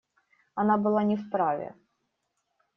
[0.55, 1.71] Она была не вправе.